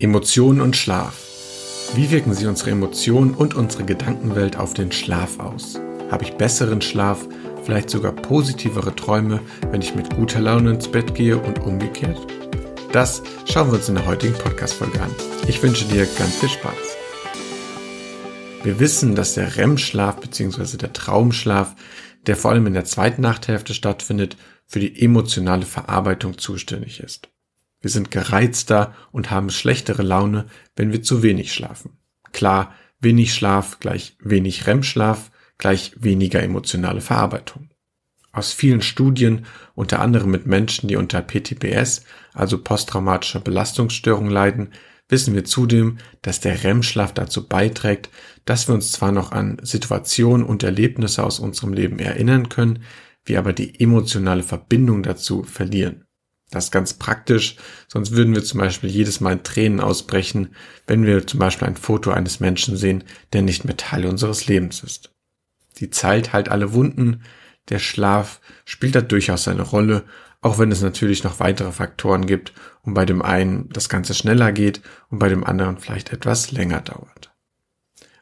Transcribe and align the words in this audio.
Emotionen 0.00 0.60
und 0.60 0.76
Schlaf. 0.76 1.92
Wie 1.96 2.12
wirken 2.12 2.32
sich 2.32 2.46
unsere 2.46 2.70
Emotionen 2.70 3.34
und 3.34 3.54
unsere 3.54 3.84
Gedankenwelt 3.84 4.56
auf 4.56 4.72
den 4.72 4.92
Schlaf 4.92 5.40
aus? 5.40 5.80
Habe 6.08 6.22
ich 6.22 6.34
besseren 6.34 6.80
Schlaf, 6.80 7.26
vielleicht 7.64 7.90
sogar 7.90 8.12
positivere 8.12 8.94
Träume, 8.94 9.40
wenn 9.72 9.82
ich 9.82 9.96
mit 9.96 10.14
guter 10.14 10.38
Laune 10.38 10.70
ins 10.70 10.86
Bett 10.86 11.16
gehe 11.16 11.36
und 11.36 11.58
umgekehrt? 11.58 12.16
Das 12.92 13.24
schauen 13.44 13.72
wir 13.72 13.78
uns 13.78 13.88
in 13.88 13.96
der 13.96 14.06
heutigen 14.06 14.34
Podcast-Folge 14.34 15.02
an. 15.02 15.10
Ich 15.48 15.60
wünsche 15.64 15.84
dir 15.86 16.06
ganz 16.16 16.36
viel 16.36 16.48
Spaß. 16.48 16.96
Wir 18.62 18.78
wissen, 18.78 19.16
dass 19.16 19.34
der 19.34 19.56
REM-Schlaf 19.56 20.20
bzw. 20.20 20.76
der 20.76 20.92
Traumschlaf, 20.92 21.74
der 22.28 22.36
vor 22.36 22.52
allem 22.52 22.68
in 22.68 22.74
der 22.74 22.84
zweiten 22.84 23.22
Nachthälfte 23.22 23.74
stattfindet, 23.74 24.36
für 24.64 24.78
die 24.78 25.02
emotionale 25.02 25.66
Verarbeitung 25.66 26.38
zuständig 26.38 27.00
ist. 27.00 27.30
Wir 27.80 27.90
sind 27.90 28.10
gereizter 28.10 28.94
und 29.12 29.30
haben 29.30 29.50
schlechtere 29.50 30.02
Laune, 30.02 30.46
wenn 30.76 30.92
wir 30.92 31.02
zu 31.02 31.22
wenig 31.22 31.52
schlafen. 31.52 31.98
Klar, 32.32 32.74
wenig 33.00 33.34
Schlaf 33.34 33.78
gleich 33.78 34.16
wenig 34.20 34.66
REM-Schlaf 34.66 35.30
gleich 35.58 35.92
weniger 35.98 36.42
emotionale 36.42 37.00
Verarbeitung. 37.00 37.70
Aus 38.32 38.52
vielen 38.52 38.82
Studien, 38.82 39.46
unter 39.74 40.00
anderem 40.00 40.30
mit 40.30 40.46
Menschen, 40.46 40.88
die 40.88 40.96
unter 40.96 41.22
PTBS, 41.22 42.04
also 42.32 42.62
posttraumatischer 42.62 43.40
Belastungsstörung 43.40 44.28
leiden, 44.30 44.72
wissen 45.08 45.34
wir 45.34 45.44
zudem, 45.44 45.98
dass 46.22 46.40
der 46.40 46.62
REM-Schlaf 46.62 47.12
dazu 47.14 47.48
beiträgt, 47.48 48.10
dass 48.44 48.68
wir 48.68 48.74
uns 48.74 48.92
zwar 48.92 49.10
noch 49.10 49.32
an 49.32 49.58
Situationen 49.62 50.46
und 50.46 50.62
Erlebnisse 50.62 51.24
aus 51.24 51.40
unserem 51.40 51.72
Leben 51.72 51.98
erinnern 51.98 52.48
können, 52.48 52.84
wir 53.24 53.38
aber 53.38 53.52
die 53.52 53.80
emotionale 53.80 54.42
Verbindung 54.42 55.02
dazu 55.02 55.42
verlieren. 55.42 56.04
Das 56.50 56.64
ist 56.64 56.70
ganz 56.70 56.94
praktisch, 56.94 57.56
sonst 57.88 58.12
würden 58.12 58.34
wir 58.34 58.42
zum 58.42 58.60
Beispiel 58.60 58.88
jedes 58.88 59.20
Mal 59.20 59.38
Tränen 59.42 59.80
ausbrechen, 59.80 60.54
wenn 60.86 61.04
wir 61.04 61.26
zum 61.26 61.40
Beispiel 61.40 61.68
ein 61.68 61.76
Foto 61.76 62.10
eines 62.10 62.40
Menschen 62.40 62.76
sehen, 62.76 63.04
der 63.32 63.42
nicht 63.42 63.64
mehr 63.64 63.76
Teil 63.76 64.06
unseres 64.06 64.46
Lebens 64.46 64.82
ist. 64.82 65.10
Die 65.78 65.90
Zeit 65.90 66.32
heilt 66.32 66.48
alle 66.48 66.72
Wunden, 66.72 67.22
der 67.68 67.78
Schlaf 67.78 68.40
spielt 68.64 68.94
da 68.94 69.02
durchaus 69.02 69.46
eine 69.46 69.62
Rolle, 69.62 70.04
auch 70.40 70.58
wenn 70.58 70.72
es 70.72 70.80
natürlich 70.80 71.24
noch 71.24 71.40
weitere 71.40 71.72
Faktoren 71.72 72.26
gibt 72.26 72.52
und 72.82 72.94
bei 72.94 73.04
dem 73.04 73.22
einen 73.22 73.68
das 73.70 73.88
Ganze 73.88 74.14
schneller 74.14 74.52
geht 74.52 74.80
und 75.10 75.18
bei 75.18 75.28
dem 75.28 75.44
anderen 75.44 75.78
vielleicht 75.78 76.12
etwas 76.12 76.50
länger 76.52 76.80
dauert. 76.80 77.32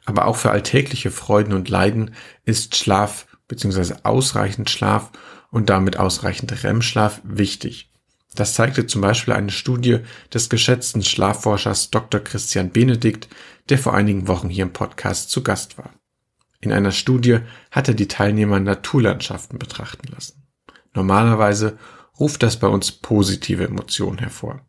Aber 0.04 0.26
auch 0.26 0.36
für 0.36 0.50
alltägliche 0.50 1.10
Freuden 1.10 1.52
und 1.52 1.68
Leiden 1.68 2.14
ist 2.44 2.76
Schlaf 2.76 3.26
bzw. 3.48 3.96
ausreichend 4.02 4.70
Schlaf 4.70 5.12
und 5.50 5.70
damit 5.70 5.98
ausreichend 5.98 6.64
REM-Schlaf 6.64 7.20
wichtig. 7.24 7.90
Das 8.36 8.52
zeigte 8.52 8.86
zum 8.86 9.00
Beispiel 9.00 9.32
eine 9.34 9.50
Studie 9.50 10.00
des 10.32 10.50
geschätzten 10.50 11.02
Schlafforschers 11.02 11.90
Dr. 11.90 12.20
Christian 12.20 12.70
Benedikt, 12.70 13.28
der 13.70 13.78
vor 13.78 13.94
einigen 13.94 14.28
Wochen 14.28 14.50
hier 14.50 14.64
im 14.64 14.74
Podcast 14.74 15.30
zu 15.30 15.42
Gast 15.42 15.78
war. 15.78 15.94
In 16.60 16.70
einer 16.70 16.92
Studie 16.92 17.38
hat 17.70 17.88
er 17.88 17.94
die 17.94 18.08
Teilnehmer 18.08 18.60
Naturlandschaften 18.60 19.58
betrachten 19.58 20.08
lassen. 20.12 20.42
Normalerweise 20.94 21.78
ruft 22.20 22.42
das 22.42 22.58
bei 22.58 22.68
uns 22.68 22.92
positive 22.92 23.64
Emotionen 23.64 24.18
hervor. 24.18 24.60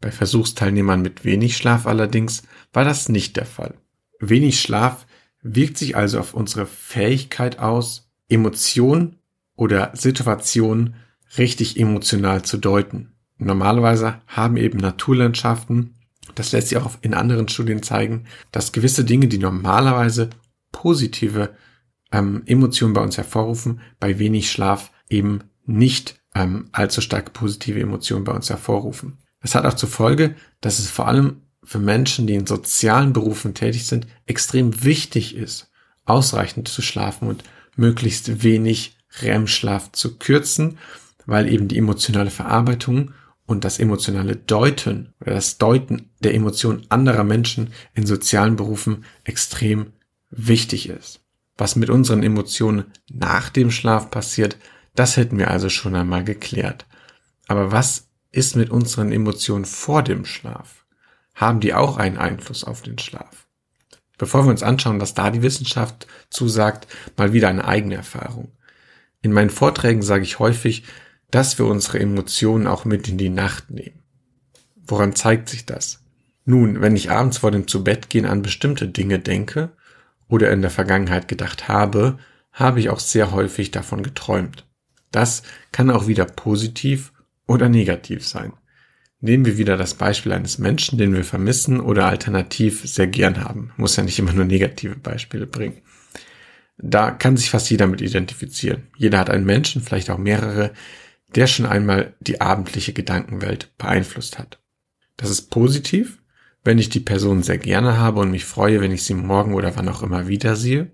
Bei 0.00 0.10
Versuchsteilnehmern 0.10 1.00
mit 1.00 1.24
wenig 1.24 1.56
Schlaf 1.56 1.86
allerdings 1.86 2.42
war 2.72 2.84
das 2.84 3.08
nicht 3.08 3.36
der 3.36 3.46
Fall. 3.46 3.74
Wenig 4.18 4.60
Schlaf 4.60 5.06
wirkt 5.42 5.78
sich 5.78 5.96
also 5.96 6.18
auf 6.18 6.34
unsere 6.34 6.66
Fähigkeit 6.66 7.60
aus, 7.60 8.10
Emotionen 8.28 9.20
oder 9.54 9.92
Situationen 9.94 10.96
richtig 11.38 11.78
emotional 11.78 12.42
zu 12.42 12.56
deuten. 12.56 13.12
Normalerweise 13.38 14.20
haben 14.26 14.56
eben 14.56 14.78
Naturlandschaften, 14.78 15.94
das 16.34 16.52
lässt 16.52 16.68
sich 16.68 16.78
auch 16.78 16.96
in 17.02 17.14
anderen 17.14 17.48
Studien 17.48 17.82
zeigen, 17.82 18.24
dass 18.50 18.72
gewisse 18.72 19.04
Dinge, 19.04 19.28
die 19.28 19.38
normalerweise 19.38 20.30
positive 20.72 21.54
ähm, 22.12 22.42
Emotionen 22.46 22.94
bei 22.94 23.02
uns 23.02 23.16
hervorrufen, 23.16 23.80
bei 24.00 24.18
wenig 24.18 24.50
Schlaf 24.50 24.90
eben 25.08 25.40
nicht 25.64 26.20
ähm, 26.34 26.68
allzu 26.72 27.00
starke 27.00 27.30
positive 27.30 27.80
Emotionen 27.80 28.24
bei 28.24 28.32
uns 28.32 28.50
hervorrufen. 28.50 29.18
Das 29.40 29.54
hat 29.54 29.66
auch 29.66 29.74
zur 29.74 29.88
Folge, 29.88 30.34
dass 30.60 30.78
es 30.78 30.90
vor 30.90 31.08
allem 31.08 31.42
für 31.62 31.78
Menschen, 31.78 32.26
die 32.26 32.34
in 32.34 32.46
sozialen 32.46 33.12
Berufen 33.12 33.54
tätig 33.54 33.86
sind, 33.86 34.06
extrem 34.26 34.84
wichtig 34.84 35.34
ist, 35.34 35.70
ausreichend 36.04 36.68
zu 36.68 36.82
schlafen 36.82 37.28
und 37.28 37.42
möglichst 37.74 38.42
wenig 38.42 38.96
REM-Schlaf 39.20 39.92
zu 39.92 40.16
kürzen 40.18 40.78
weil 41.26 41.52
eben 41.52 41.68
die 41.68 41.78
emotionale 41.78 42.30
Verarbeitung 42.30 43.12
und 43.46 43.64
das 43.64 43.78
emotionale 43.78 44.36
Deuten 44.36 45.14
oder 45.20 45.34
das 45.34 45.58
Deuten 45.58 46.10
der 46.20 46.34
Emotionen 46.34 46.86
anderer 46.88 47.24
Menschen 47.24 47.72
in 47.94 48.06
sozialen 48.06 48.56
Berufen 48.56 49.04
extrem 49.24 49.92
wichtig 50.30 50.88
ist. 50.88 51.20
Was 51.56 51.76
mit 51.76 51.90
unseren 51.90 52.22
Emotionen 52.22 52.84
nach 53.10 53.48
dem 53.48 53.70
Schlaf 53.70 54.10
passiert, 54.10 54.56
das 54.94 55.16
hätten 55.16 55.38
wir 55.38 55.50
also 55.50 55.68
schon 55.68 55.94
einmal 55.94 56.24
geklärt. 56.24 56.86
Aber 57.48 57.72
was 57.72 58.08
ist 58.32 58.56
mit 58.56 58.70
unseren 58.70 59.12
Emotionen 59.12 59.64
vor 59.64 60.02
dem 60.02 60.24
Schlaf? 60.24 60.84
Haben 61.34 61.60
die 61.60 61.74
auch 61.74 61.96
einen 61.96 62.18
Einfluss 62.18 62.64
auf 62.64 62.82
den 62.82 62.98
Schlaf? 62.98 63.46
Bevor 64.18 64.44
wir 64.44 64.50
uns 64.50 64.62
anschauen, 64.62 65.00
was 65.00 65.14
da 65.14 65.30
die 65.30 65.42
Wissenschaft 65.42 66.06
zusagt, 66.30 66.86
mal 67.16 67.32
wieder 67.32 67.48
eine 67.48 67.66
eigene 67.66 67.94
Erfahrung. 67.96 68.52
In 69.20 69.32
meinen 69.32 69.50
Vorträgen 69.50 70.02
sage 70.02 70.24
ich 70.24 70.38
häufig, 70.38 70.84
dass 71.30 71.58
wir 71.58 71.66
unsere 71.66 71.98
Emotionen 71.98 72.66
auch 72.66 72.84
mit 72.84 73.08
in 73.08 73.18
die 73.18 73.28
Nacht 73.28 73.70
nehmen. 73.70 74.02
Woran 74.86 75.14
zeigt 75.14 75.48
sich 75.48 75.66
das? 75.66 76.02
Nun, 76.44 76.80
wenn 76.80 76.94
ich 76.94 77.10
abends 77.10 77.38
vor 77.38 77.50
dem 77.50 77.66
Zubettgehen 77.66 78.24
an 78.24 78.42
bestimmte 78.42 78.86
Dinge 78.86 79.18
denke 79.18 79.70
oder 80.28 80.52
in 80.52 80.62
der 80.62 80.70
Vergangenheit 80.70 81.26
gedacht 81.26 81.68
habe, 81.68 82.18
habe 82.52 82.80
ich 82.80 82.88
auch 82.88 83.00
sehr 83.00 83.32
häufig 83.32 83.72
davon 83.72 84.02
geträumt. 84.02 84.64
Das 85.10 85.42
kann 85.72 85.90
auch 85.90 86.06
wieder 86.06 86.24
positiv 86.24 87.12
oder 87.46 87.68
negativ 87.68 88.26
sein. 88.26 88.52
Nehmen 89.20 89.44
wir 89.44 89.58
wieder 89.58 89.76
das 89.76 89.94
Beispiel 89.94 90.32
eines 90.32 90.58
Menschen, 90.58 90.98
den 90.98 91.14
wir 91.14 91.24
vermissen 91.24 91.80
oder 91.80 92.06
alternativ 92.06 92.82
sehr 92.84 93.06
gern 93.06 93.42
haben. 93.42 93.72
Muss 93.76 93.96
ja 93.96 94.02
nicht 94.02 94.18
immer 94.18 94.32
nur 94.32 94.44
negative 94.44 94.96
Beispiele 94.96 95.46
bringen. 95.46 95.78
Da 96.78 97.10
kann 97.10 97.36
sich 97.36 97.50
fast 97.50 97.70
jeder 97.70 97.86
mit 97.86 98.02
identifizieren. 98.02 98.88
Jeder 98.96 99.18
hat 99.18 99.30
einen 99.30 99.46
Menschen, 99.46 99.82
vielleicht 99.82 100.10
auch 100.10 100.18
mehrere, 100.18 100.72
der 101.36 101.46
schon 101.46 101.66
einmal 101.66 102.14
die 102.20 102.40
abendliche 102.40 102.92
Gedankenwelt 102.92 103.76
beeinflusst 103.78 104.38
hat. 104.38 104.58
Das 105.16 105.30
ist 105.30 105.50
positiv, 105.50 106.22
wenn 106.64 106.78
ich 106.78 106.88
die 106.88 107.00
Person 107.00 107.42
sehr 107.42 107.58
gerne 107.58 107.98
habe 107.98 108.20
und 108.20 108.30
mich 108.30 108.44
freue, 108.44 108.80
wenn 108.80 108.90
ich 108.90 109.04
sie 109.04 109.14
morgen 109.14 109.54
oder 109.54 109.76
wann 109.76 109.88
auch 109.88 110.02
immer 110.02 110.28
wiedersehe. 110.28 110.90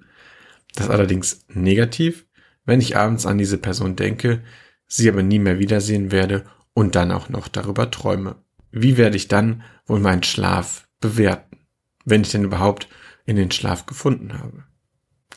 Das 0.75 0.86
ist 0.86 0.91
allerdings 0.91 1.44
negativ, 1.48 2.26
wenn 2.64 2.80
ich 2.80 2.97
abends 2.97 3.25
an 3.25 3.38
diese 3.38 3.56
Person 3.56 3.97
denke, 3.97 4.42
sie 4.86 5.08
aber 5.08 5.22
nie 5.22 5.38
mehr 5.38 5.58
wiedersehen 5.58 6.10
werde 6.10 6.44
und 6.74 6.94
dann 6.94 7.12
auch 7.12 7.28
noch 7.28 7.48
darüber 7.48 7.91
träume. 7.91 8.36
Wie 8.70 8.97
werde 8.97 9.16
ich 9.16 9.28
dann 9.28 9.62
wohl 9.86 10.00
meinen 10.00 10.22
Schlaf 10.22 10.88
bewerten, 11.00 11.59
wenn 12.04 12.22
ich 12.22 12.30
denn 12.30 12.44
überhaupt 12.44 12.88
in 13.26 13.36
den 13.36 13.50
Schlaf 13.50 13.86
gefunden 13.86 14.38
habe? 14.38 14.64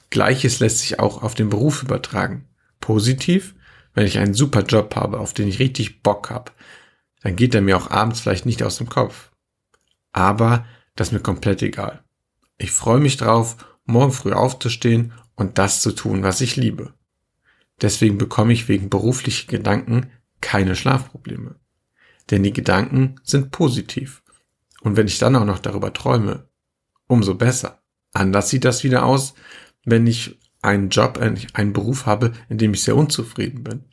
Gleiches 0.09 0.59
lässt 0.59 0.79
sich 0.79 0.99
auch 0.99 1.21
auf 1.21 1.35
den 1.35 1.49
Beruf 1.49 1.83
übertragen. 1.83 2.47
Positiv, 2.79 3.55
wenn 3.95 4.05
ich 4.05 4.19
einen 4.19 4.33
super 4.33 4.61
Job 4.61 4.95
habe, 4.95 5.19
auf 5.19 5.33
den 5.33 5.47
ich 5.47 5.59
richtig 5.59 6.03
Bock 6.03 6.29
habe, 6.29 6.51
dann 7.21 7.35
geht 7.35 7.55
er 7.55 7.61
mir 7.61 7.77
auch 7.77 7.89
abends 7.89 8.19
vielleicht 8.19 8.45
nicht 8.45 8.61
aus 8.61 8.77
dem 8.77 8.87
Kopf. 8.87 9.31
Aber 10.11 10.65
das 10.95 11.07
ist 11.07 11.11
mir 11.13 11.21
komplett 11.21 11.61
egal. 11.61 12.03
Ich 12.57 12.71
freue 12.71 12.99
mich 12.99 13.17
drauf, 13.17 13.57
morgen 13.85 14.11
früh 14.11 14.33
aufzustehen 14.33 15.13
und 15.35 15.57
das 15.57 15.81
zu 15.81 15.91
tun, 15.91 16.23
was 16.23 16.41
ich 16.41 16.55
liebe. 16.55 16.93
Deswegen 17.81 18.17
bekomme 18.17 18.53
ich 18.53 18.67
wegen 18.67 18.89
beruflicher 18.89 19.47
Gedanken 19.47 20.11
keine 20.39 20.75
Schlafprobleme. 20.75 21.55
Denn 22.31 22.43
die 22.43 22.53
Gedanken 22.53 23.15
sind 23.23 23.51
positiv. 23.51 24.23
Und 24.81 24.97
wenn 24.97 25.07
ich 25.07 25.17
dann 25.17 25.35
auch 25.35 25.45
noch 25.45 25.59
darüber 25.59 25.93
träume, 25.93 26.47
umso 27.07 27.35
besser. 27.35 27.81
Anders 28.13 28.49
sieht 28.49 28.65
das 28.65 28.83
wieder 28.83 29.05
aus, 29.05 29.33
wenn 29.83 30.07
ich 30.07 30.39
einen 30.61 30.89
Job, 30.89 31.17
einen 31.17 31.73
Beruf 31.73 32.05
habe, 32.05 32.33
in 32.49 32.57
dem 32.57 32.73
ich 32.73 32.83
sehr 32.83 32.95
unzufrieden 32.95 33.63
bin. 33.63 33.85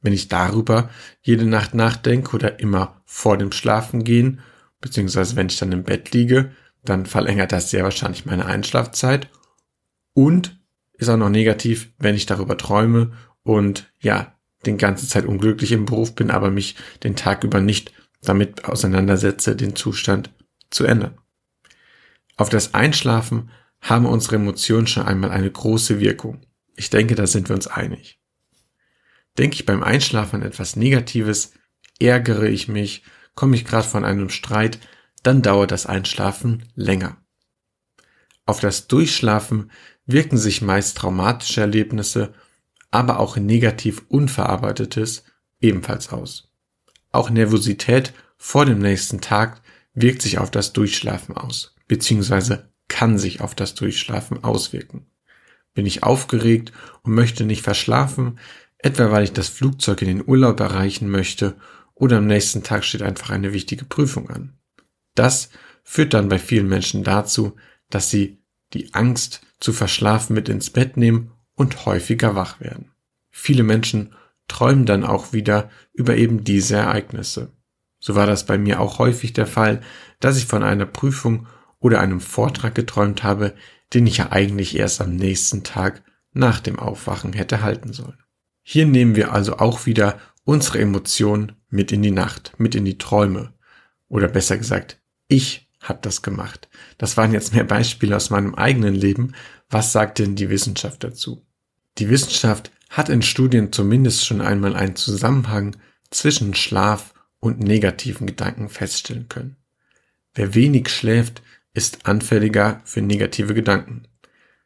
Wenn 0.00 0.12
ich 0.12 0.28
darüber 0.28 0.90
jede 1.22 1.44
Nacht 1.44 1.74
nachdenke 1.74 2.34
oder 2.34 2.60
immer 2.60 3.00
vor 3.04 3.36
dem 3.36 3.52
Schlafengehen, 3.52 4.40
beziehungsweise 4.80 5.36
wenn 5.36 5.48
ich 5.48 5.58
dann 5.58 5.72
im 5.72 5.84
Bett 5.84 6.12
liege, 6.12 6.52
dann 6.84 7.06
verlängert 7.06 7.52
das 7.52 7.70
sehr 7.70 7.84
wahrscheinlich 7.84 8.26
meine 8.26 8.46
Einschlafzeit 8.46 9.28
und 10.14 10.60
ist 10.94 11.08
auch 11.08 11.16
noch 11.16 11.30
negativ, 11.30 11.92
wenn 11.98 12.14
ich 12.14 12.26
darüber 12.26 12.56
träume 12.56 13.12
und 13.42 13.92
ja, 14.00 14.34
den 14.66 14.78
ganze 14.78 15.06
Zeit 15.06 15.24
unglücklich 15.24 15.72
im 15.72 15.86
Beruf 15.86 16.14
bin, 16.14 16.30
aber 16.30 16.50
mich 16.50 16.76
den 17.04 17.16
Tag 17.16 17.44
über 17.44 17.60
nicht 17.60 17.92
damit 18.22 18.64
auseinandersetze, 18.64 19.54
den 19.54 19.76
Zustand 19.76 20.30
zu 20.70 20.84
ändern. 20.84 21.16
Auf 22.36 22.48
das 22.48 22.74
Einschlafen 22.74 23.50
haben 23.80 24.06
unsere 24.06 24.36
Emotionen 24.36 24.86
schon 24.86 25.04
einmal 25.04 25.30
eine 25.30 25.50
große 25.50 26.00
Wirkung. 26.00 26.40
Ich 26.74 26.90
denke, 26.90 27.14
da 27.14 27.26
sind 27.26 27.48
wir 27.48 27.54
uns 27.54 27.66
einig. 27.68 28.17
Denke 29.38 29.54
ich 29.54 29.66
beim 29.66 29.82
Einschlafen 29.82 30.42
an 30.42 30.46
etwas 30.46 30.76
Negatives, 30.76 31.52
ärgere 32.00 32.48
ich 32.48 32.68
mich, 32.68 33.04
komme 33.34 33.54
ich 33.54 33.64
gerade 33.64 33.86
von 33.86 34.04
einem 34.04 34.30
Streit, 34.30 34.80
dann 35.22 35.42
dauert 35.42 35.70
das 35.70 35.86
Einschlafen 35.86 36.64
länger. 36.74 37.16
Auf 38.46 38.60
das 38.60 38.88
Durchschlafen 38.88 39.70
wirken 40.06 40.38
sich 40.38 40.60
meist 40.62 40.96
traumatische 40.96 41.60
Erlebnisse, 41.60 42.34
aber 42.90 43.20
auch 43.20 43.36
negativ 43.36 44.02
Unverarbeitetes 44.08 45.24
ebenfalls 45.60 46.10
aus. 46.12 46.50
Auch 47.12 47.30
Nervosität 47.30 48.14
vor 48.36 48.64
dem 48.64 48.78
nächsten 48.78 49.20
Tag 49.20 49.60
wirkt 49.94 50.22
sich 50.22 50.38
auf 50.38 50.50
das 50.50 50.72
Durchschlafen 50.72 51.36
aus, 51.36 51.76
beziehungsweise 51.86 52.72
kann 52.88 53.18
sich 53.18 53.40
auf 53.40 53.54
das 53.54 53.74
Durchschlafen 53.74 54.42
auswirken. 54.42 55.06
Bin 55.74 55.86
ich 55.86 56.02
aufgeregt 56.02 56.72
und 57.02 57.14
möchte 57.14 57.44
nicht 57.44 57.62
verschlafen, 57.62 58.38
etwa 58.78 59.10
weil 59.10 59.24
ich 59.24 59.32
das 59.32 59.48
Flugzeug 59.48 60.02
in 60.02 60.08
den 60.08 60.26
Urlaub 60.26 60.60
erreichen 60.60 61.10
möchte 61.10 61.56
oder 61.94 62.18
am 62.18 62.26
nächsten 62.26 62.62
Tag 62.62 62.84
steht 62.84 63.02
einfach 63.02 63.30
eine 63.30 63.52
wichtige 63.52 63.84
Prüfung 63.84 64.30
an. 64.30 64.56
Das 65.14 65.50
führt 65.82 66.14
dann 66.14 66.28
bei 66.28 66.38
vielen 66.38 66.68
Menschen 66.68 67.02
dazu, 67.02 67.56
dass 67.90 68.10
sie 68.10 68.42
die 68.72 68.94
Angst 68.94 69.40
zu 69.58 69.72
verschlafen 69.72 70.34
mit 70.34 70.48
ins 70.48 70.70
Bett 70.70 70.96
nehmen 70.96 71.32
und 71.54 71.86
häufiger 71.86 72.36
wach 72.36 72.60
werden. 72.60 72.92
Viele 73.30 73.62
Menschen 73.62 74.14
träumen 74.46 74.86
dann 74.86 75.04
auch 75.04 75.32
wieder 75.32 75.70
über 75.92 76.16
eben 76.16 76.44
diese 76.44 76.76
Ereignisse. 76.76 77.52
So 77.98 78.14
war 78.14 78.26
das 78.26 78.46
bei 78.46 78.58
mir 78.58 78.80
auch 78.80 78.98
häufig 78.98 79.32
der 79.32 79.46
Fall, 79.46 79.80
dass 80.20 80.38
ich 80.38 80.46
von 80.46 80.62
einer 80.62 80.86
Prüfung 80.86 81.48
oder 81.80 82.00
einem 82.00 82.20
Vortrag 82.20 82.74
geträumt 82.74 83.24
habe, 83.24 83.54
den 83.92 84.06
ich 84.06 84.18
ja 84.18 84.30
eigentlich 84.30 84.76
erst 84.76 85.00
am 85.00 85.16
nächsten 85.16 85.64
Tag 85.64 86.02
nach 86.32 86.60
dem 86.60 86.78
Aufwachen 86.78 87.32
hätte 87.32 87.62
halten 87.62 87.92
sollen. 87.92 88.18
Hier 88.70 88.84
nehmen 88.84 89.16
wir 89.16 89.32
also 89.32 89.56
auch 89.56 89.86
wieder 89.86 90.20
unsere 90.44 90.80
Emotionen 90.80 91.52
mit 91.70 91.90
in 91.90 92.02
die 92.02 92.10
Nacht, 92.10 92.52
mit 92.58 92.74
in 92.74 92.84
die 92.84 92.98
Träume. 92.98 93.54
Oder 94.08 94.28
besser 94.28 94.58
gesagt, 94.58 95.00
ich 95.26 95.70
habe 95.80 96.00
das 96.02 96.20
gemacht. 96.20 96.68
Das 96.98 97.16
waren 97.16 97.32
jetzt 97.32 97.54
mehr 97.54 97.64
Beispiele 97.64 98.14
aus 98.14 98.28
meinem 98.28 98.54
eigenen 98.54 98.94
Leben. 98.94 99.34
Was 99.70 99.92
sagt 99.92 100.18
denn 100.18 100.36
die 100.36 100.50
Wissenschaft 100.50 101.02
dazu? 101.02 101.46
Die 101.96 102.10
Wissenschaft 102.10 102.70
hat 102.90 103.08
in 103.08 103.22
Studien 103.22 103.72
zumindest 103.72 104.26
schon 104.26 104.42
einmal 104.42 104.76
einen 104.76 104.96
Zusammenhang 104.96 105.74
zwischen 106.10 106.54
Schlaf 106.54 107.14
und 107.40 107.60
negativen 107.60 108.26
Gedanken 108.26 108.68
feststellen 108.68 109.30
können. 109.30 109.56
Wer 110.34 110.54
wenig 110.54 110.90
schläft, 110.90 111.40
ist 111.72 112.04
anfälliger 112.04 112.82
für 112.84 113.00
negative 113.00 113.54
Gedanken. 113.54 114.02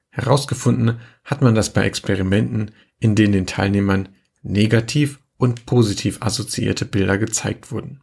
Herausgefunden 0.09 0.99
hat 1.23 1.41
man 1.41 1.55
das 1.55 1.73
bei 1.73 1.85
Experimenten, 1.85 2.73
in 3.03 3.17
denen 3.17 3.33
den 3.33 3.47
Teilnehmern 3.47 4.11
negativ 4.43 5.19
und 5.37 5.67
positiv 5.67 6.19
assoziierte 6.23 6.85
Bilder 6.85 7.19
gezeigt 7.19 7.73
wurden. 7.73 8.01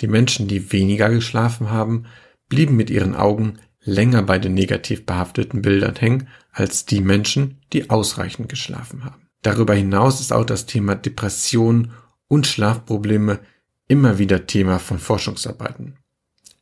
Die 0.00 0.06
Menschen, 0.06 0.48
die 0.48 0.72
weniger 0.72 1.10
geschlafen 1.10 1.70
haben, 1.70 2.06
blieben 2.48 2.76
mit 2.76 2.88
ihren 2.88 3.14
Augen 3.14 3.58
länger 3.82 4.22
bei 4.22 4.38
den 4.38 4.54
negativ 4.54 5.04
behafteten 5.04 5.60
Bildern 5.60 5.96
hängen 5.96 6.28
als 6.50 6.86
die 6.86 7.02
Menschen, 7.02 7.58
die 7.74 7.90
ausreichend 7.90 8.48
geschlafen 8.48 9.04
haben. 9.04 9.28
Darüber 9.42 9.74
hinaus 9.74 10.20
ist 10.20 10.32
auch 10.32 10.46
das 10.46 10.64
Thema 10.64 10.94
Depression 10.94 11.92
und 12.26 12.46
Schlafprobleme 12.46 13.40
immer 13.86 14.18
wieder 14.18 14.46
Thema 14.46 14.78
von 14.78 14.98
Forschungsarbeiten. 14.98 15.98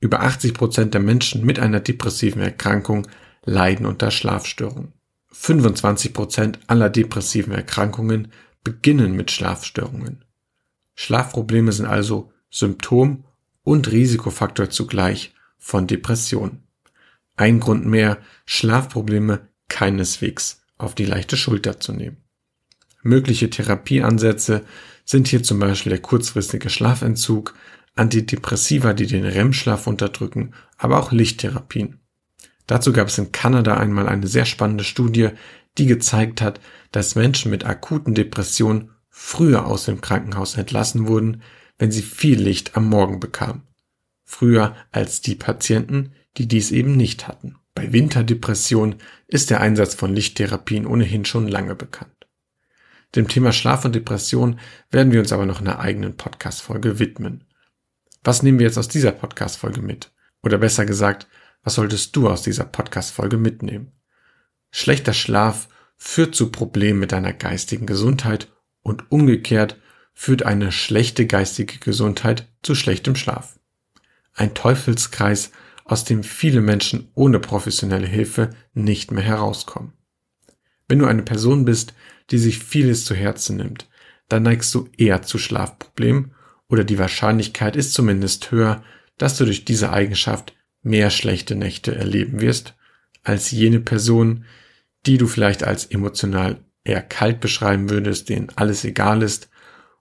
Über 0.00 0.22
80 0.22 0.54
Prozent 0.54 0.92
der 0.92 1.00
Menschen 1.00 1.46
mit 1.46 1.60
einer 1.60 1.80
depressiven 1.80 2.42
Erkrankung 2.42 3.06
leiden 3.44 3.86
unter 3.86 4.10
Schlafstörungen. 4.10 4.92
25 5.34 6.12
Prozent 6.14 6.58
aller 6.69 6.88
depressiven 6.88 7.52
Erkrankungen 7.52 8.28
beginnen 8.62 9.14
mit 9.14 9.31
Schlafstörungen. 9.31 10.25
Schlafprobleme 10.94 11.72
sind 11.72 11.86
also 11.86 12.32
Symptom 12.50 13.25
und 13.62 13.90
Risikofaktor 13.90 14.70
zugleich 14.70 15.34
von 15.58 15.86
Depression. 15.86 16.62
Ein 17.36 17.58
Grund 17.58 17.84
mehr, 17.84 18.19
Schlafprobleme 18.46 19.48
keineswegs 19.69 20.62
auf 20.78 20.94
die 20.94 21.04
leichte 21.04 21.36
Schulter 21.36 21.81
zu 21.81 21.92
nehmen. 21.92 22.19
Mögliche 23.02 23.50
Therapieansätze 23.50 24.64
sind 25.04 25.28
hier 25.28 25.42
zum 25.42 25.58
Beispiel 25.58 25.90
der 25.90 26.00
kurzfristige 26.00 26.70
Schlafentzug, 26.70 27.54
Antidepressiva, 27.96 28.92
die 28.92 29.06
den 29.06 29.25
REM-Schlaf 29.25 29.86
unterdrücken, 29.86 30.54
aber 30.78 30.98
auch 30.98 31.12
Lichttherapien. 31.12 32.00
Dazu 32.66 32.93
gab 32.93 33.08
es 33.08 33.19
in 33.19 33.32
Kanada 33.32 33.76
einmal 33.76 34.08
eine 34.08 34.26
sehr 34.26 34.46
spannende 34.46 34.84
Studie, 34.84 35.31
die 35.76 35.87
gezeigt 35.87 36.40
hat, 36.40 36.61
dass 36.93 37.14
Menschen 37.14 37.50
mit 37.50 37.64
akuten 37.64 38.14
Depressionen 38.14 38.90
früher 39.08 39.66
aus 39.66 39.84
dem 39.84 40.00
Krankenhaus 40.00 40.56
entlassen 40.56 41.06
wurden, 41.06 41.43
wenn 41.78 41.90
sie 41.90 42.02
viel 42.02 42.40
Licht 42.40 42.76
am 42.76 42.88
Morgen 42.88 43.20
bekamen. 43.20 43.62
Früher 44.25 44.75
als 44.90 45.20
die 45.20 45.34
Patienten, 45.34 46.12
die 46.37 46.49
dies 46.49 46.70
eben 46.70 46.96
nicht 46.96 47.28
hatten. 47.28 47.56
Bei 47.75 47.93
Winterdepression 47.93 48.96
ist 49.26 49.50
der 49.50 49.60
Einsatz 49.60 49.94
von 49.94 50.14
Lichttherapien 50.14 50.87
ohnehin 50.87 51.25
schon 51.25 51.49
lange 51.49 51.75
bekannt. 51.75 52.10
Dem 53.14 53.28
Thema 53.28 53.52
Schlaf 53.52 53.84
und 53.84 53.94
Depression 53.94 54.58
werden 54.90 55.12
wir 55.12 55.20
uns 55.20 55.32
aber 55.32 55.46
noch 55.46 55.60
in 55.60 55.69
einer 55.69 55.81
eigenen 55.81 56.17
Podcast-Folge 56.17 56.99
widmen. 56.99 57.44
Was 58.25 58.43
nehmen 58.43 58.58
wir 58.58 58.67
jetzt 58.67 58.78
aus 58.78 58.88
dieser 58.88 59.12
Podcast-Folge 59.12 59.82
mit? 59.82 60.12
Oder 60.43 60.58
besser 60.58 60.87
gesagt, 60.87 61.28
was 61.64 61.75
solltest 61.75 62.14
du 62.14 62.28
aus 62.28 62.43
dieser 62.43 62.64
Podcast-Folge 62.64 63.38
mitnehmen? 63.38 63.93
Schlechter 64.70 65.14
Schlaf 65.14 65.69
führt 65.96 66.34
zu 66.34 66.52
Problemen 66.52 67.00
mit 67.00 67.12
deiner 67.12 67.32
geistigen 67.32 67.87
Gesundheit 67.87 68.52
und 68.82 69.11
umgekehrt 69.11 69.81
führt 70.12 70.44
eine 70.44 70.70
schlechte 70.70 71.26
geistige 71.26 71.78
Gesundheit 71.78 72.49
zu 72.62 72.75
schlechtem 72.75 73.16
Schlaf. 73.16 73.58
Ein 74.34 74.55
Teufelskreis, 74.55 75.50
aus 75.84 76.05
dem 76.05 76.22
viele 76.22 76.61
Menschen 76.61 77.11
ohne 77.14 77.40
professionelle 77.40 78.06
Hilfe 78.06 78.50
nicht 78.72 79.10
mehr 79.10 79.25
herauskommen. 79.25 79.93
Wenn 80.88 80.99
du 80.99 81.06
eine 81.06 81.22
Person 81.22 81.64
bist, 81.64 81.94
die 82.31 82.38
sich 82.38 82.58
vieles 82.58 83.05
zu 83.05 83.14
Herzen 83.14 83.56
nimmt, 83.56 83.88
dann 84.28 84.43
neigst 84.43 84.75
du 84.75 84.88
eher 84.96 85.22
zu 85.22 85.38
Schlafproblemen 85.38 86.34
oder 86.69 86.84
die 86.84 86.99
Wahrscheinlichkeit 86.99 87.76
ist 87.76 87.93
zumindest 87.93 88.50
höher, 88.50 88.82
dass 89.19 89.37
du 89.37 89.44
durch 89.44 89.64
diese 89.64 89.93
Eigenschaft 89.93 90.55
mehr 90.84 91.10
schlechte 91.10 91.56
Nächte 91.56 91.94
erleben 91.94 92.40
wirst, 92.40 92.75
als 93.25 93.50
jene 93.50 93.81
Person, 93.81 94.44
die 95.06 95.19
du 95.19 95.26
vielleicht 95.26 95.64
als 95.64 95.86
emotional 95.86 96.62
eher 96.84 97.02
kalt 97.02 97.40
beschreiben 97.40 97.90
würdest, 97.90 98.28
denen 98.28 98.50
alles 98.54 98.84
egal 98.84 99.22
ist, 99.22 99.48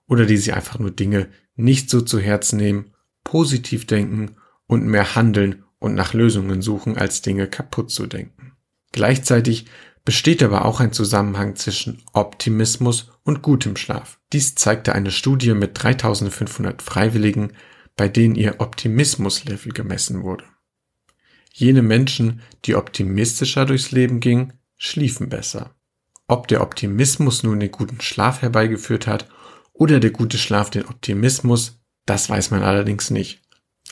oder 0.06 0.26
die 0.26 0.36
sie 0.36 0.52
einfach 0.52 0.78
nur 0.78 0.90
Dinge 0.90 1.28
nicht 1.56 1.90
so 1.90 2.00
zu 2.00 2.20
Herzen 2.20 2.58
nehmen, 2.58 2.92
positiv 3.24 3.86
denken 3.86 4.36
und 4.66 4.86
mehr 4.86 5.14
handeln 5.14 5.64
und 5.78 5.94
nach 5.94 6.12
Lösungen 6.12 6.62
suchen, 6.62 6.96
als 6.96 7.22
Dinge 7.22 7.46
kaputt 7.46 7.90
zu 7.90 8.06
denken. 8.06 8.52
Gleichzeitig 8.92 9.66
besteht 10.04 10.42
aber 10.42 10.66
auch 10.66 10.80
ein 10.80 10.92
Zusammenhang 10.92 11.56
zwischen 11.56 12.02
Optimismus 12.12 13.10
und 13.22 13.40
gutem 13.42 13.76
Schlaf. 13.76 14.18
Dies 14.32 14.54
zeigte 14.54 14.94
eine 14.94 15.10
Studie 15.10 15.54
mit 15.54 15.82
3500 15.82 16.82
Freiwilligen, 16.82 17.52
bei 17.96 18.08
denen 18.08 18.34
ihr 18.34 18.56
Optimismuslevel 18.58 19.72
gemessen 19.72 20.22
wurde. 20.22 20.44
Jene 21.56 21.82
Menschen, 21.82 22.40
die 22.64 22.74
optimistischer 22.74 23.64
durchs 23.64 23.92
Leben 23.92 24.18
gingen, 24.18 24.54
schliefen 24.76 25.28
besser. 25.28 25.72
Ob 26.26 26.48
der 26.48 26.62
Optimismus 26.62 27.44
nun 27.44 27.60
den 27.60 27.70
guten 27.70 28.00
Schlaf 28.00 28.42
herbeigeführt 28.42 29.06
hat 29.06 29.28
oder 29.72 30.00
der 30.00 30.10
gute 30.10 30.36
Schlaf 30.36 30.70
den 30.70 30.86
Optimismus, 30.86 31.78
das 32.06 32.28
weiß 32.28 32.50
man 32.50 32.64
allerdings 32.64 33.10
nicht. 33.10 33.40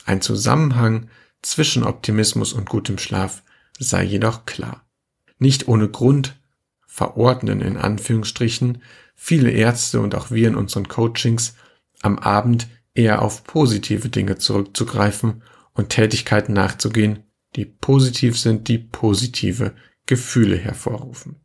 Ein 0.03 0.21
Zusammenhang 0.21 1.07
zwischen 1.41 1.85
Optimismus 1.85 2.51
und 2.51 2.67
gutem 2.67 2.97
Schlaf 2.97 3.43
sei 3.79 4.03
jedoch 4.03 4.45
klar. 4.45 4.85
Nicht 5.39 5.69
ohne 5.69 5.87
Grund 5.87 6.37
verordnen 6.85 7.61
in 7.61 7.77
Anführungsstrichen 7.77 8.81
viele 9.15 9.51
Ärzte 9.51 10.01
und 10.01 10.15
auch 10.15 10.31
wir 10.31 10.49
in 10.49 10.55
unseren 10.55 10.89
Coachings 10.89 11.55
am 12.01 12.19
Abend 12.19 12.67
eher 12.93 13.21
auf 13.21 13.45
positive 13.45 14.09
Dinge 14.09 14.37
zurückzugreifen 14.37 15.43
und 15.73 15.89
Tätigkeiten 15.89 16.51
nachzugehen, 16.51 17.23
die 17.55 17.65
positiv 17.65 18.37
sind, 18.39 18.67
die 18.67 18.77
positive 18.77 19.73
Gefühle 20.05 20.57
hervorrufen. 20.57 21.37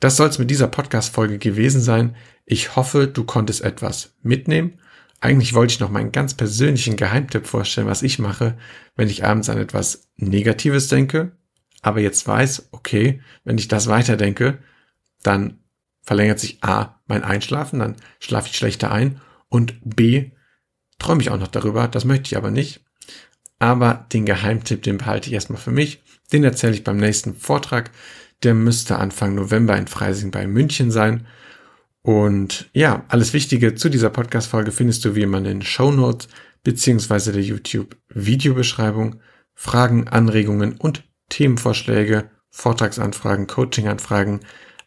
Das 0.00 0.16
soll 0.16 0.28
es 0.28 0.38
mit 0.38 0.50
dieser 0.50 0.68
Podcast-Folge 0.68 1.38
gewesen 1.38 1.80
sein. 1.80 2.14
Ich 2.44 2.76
hoffe, 2.76 3.08
du 3.08 3.24
konntest 3.24 3.62
etwas 3.62 4.14
mitnehmen. 4.22 4.78
Eigentlich 5.20 5.54
wollte 5.54 5.72
ich 5.72 5.80
noch 5.80 5.90
meinen 5.90 6.12
ganz 6.12 6.34
persönlichen 6.34 6.96
Geheimtipp 6.96 7.46
vorstellen, 7.46 7.88
was 7.88 8.02
ich 8.02 8.20
mache, 8.20 8.56
wenn 8.94 9.08
ich 9.08 9.24
abends 9.24 9.48
an 9.48 9.58
etwas 9.58 10.08
Negatives 10.16 10.86
denke 10.86 11.32
aber 11.82 12.00
jetzt 12.00 12.26
weiß, 12.26 12.68
okay, 12.72 13.22
wenn 13.44 13.58
ich 13.58 13.68
das 13.68 13.86
weiterdenke, 13.86 14.58
dann 15.22 15.60
verlängert 16.02 16.38
sich 16.38 16.62
A, 16.62 17.00
mein 17.06 17.22
Einschlafen, 17.22 17.78
dann 17.80 17.96
schlafe 18.18 18.48
ich 18.48 18.56
schlechter 18.56 18.90
ein 18.90 19.20
und 19.48 19.78
B, 19.84 20.32
träume 20.98 21.22
ich 21.22 21.30
auch 21.30 21.38
noch 21.38 21.48
darüber, 21.48 21.88
das 21.88 22.04
möchte 22.04 22.26
ich 22.26 22.36
aber 22.36 22.50
nicht. 22.50 22.84
Aber 23.58 24.06
den 24.12 24.24
Geheimtipp, 24.24 24.82
den 24.82 24.98
behalte 24.98 25.28
ich 25.28 25.34
erstmal 25.34 25.60
für 25.60 25.70
mich. 25.70 26.02
Den 26.32 26.44
erzähle 26.44 26.74
ich 26.74 26.84
beim 26.84 26.96
nächsten 26.96 27.34
Vortrag. 27.34 27.90
Der 28.42 28.54
müsste 28.54 28.98
Anfang 28.98 29.34
November 29.34 29.76
in 29.76 29.88
Freising 29.88 30.30
bei 30.30 30.46
München 30.46 30.90
sein. 30.90 31.26
Und 32.02 32.70
ja, 32.72 33.04
alles 33.08 33.32
Wichtige 33.32 33.74
zu 33.74 33.88
dieser 33.88 34.10
Podcast-Folge 34.10 34.70
findest 34.70 35.04
du 35.04 35.14
wie 35.14 35.22
immer 35.22 35.38
in 35.38 35.44
den 35.44 35.62
Show 35.62 35.90
Notes 35.90 36.28
beziehungsweise 36.62 37.32
der 37.32 37.42
YouTube-Videobeschreibung. 37.42 39.20
Fragen, 39.54 40.06
Anregungen 40.06 40.76
und 40.76 41.02
Themenvorschläge, 41.30 42.30
Vortragsanfragen, 42.50 43.48
Coachinganfragen, 43.48 44.40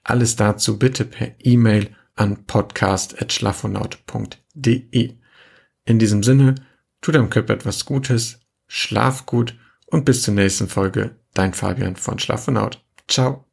alles 0.04 0.38
dazu 0.38 0.80
bitte 0.80 1.06
per 1.06 1.32
E-Mail 1.40 1.96
an 2.16 2.46
podcast.schlafonaut.de. 2.46 5.14
In 5.86 6.00
diesem 6.00 6.24
Sinne, 6.24 6.56
tu 7.02 7.12
deinem 7.12 7.30
Körper 7.30 7.54
etwas 7.54 7.86
Gutes, 7.86 8.41
schlaf 8.74 9.26
gut 9.26 9.58
und 9.88 10.06
bis 10.06 10.24
zur 10.24 10.34
nächsten 10.34 10.70
Folge. 10.70 11.18
Dein 11.34 11.54
Fabian 11.54 11.98
von 11.98 12.20
Schlaf 12.20 12.48
und 12.48 12.58
Haut. 12.58 12.82
Ciao. 13.08 13.46